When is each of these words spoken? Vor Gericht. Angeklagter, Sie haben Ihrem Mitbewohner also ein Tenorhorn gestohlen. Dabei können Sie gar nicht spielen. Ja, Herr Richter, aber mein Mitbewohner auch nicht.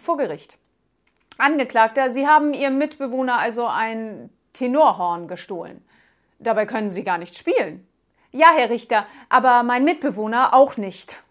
Vor 0.00 0.16
Gericht. 0.16 0.56
Angeklagter, 1.38 2.10
Sie 2.10 2.26
haben 2.26 2.52
Ihrem 2.52 2.78
Mitbewohner 2.78 3.38
also 3.38 3.66
ein 3.66 4.30
Tenorhorn 4.52 5.28
gestohlen. 5.28 5.84
Dabei 6.38 6.66
können 6.66 6.90
Sie 6.90 7.04
gar 7.04 7.18
nicht 7.18 7.36
spielen. 7.36 7.86
Ja, 8.32 8.48
Herr 8.54 8.70
Richter, 8.70 9.06
aber 9.28 9.62
mein 9.62 9.84
Mitbewohner 9.84 10.52
auch 10.52 10.76
nicht. 10.76 11.22